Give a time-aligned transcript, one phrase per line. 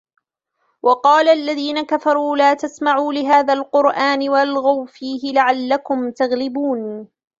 [0.83, 7.07] وقال الذين كفروا لا تسمعوا لهذا القرآن والغوا فيه لعلكم تغلبون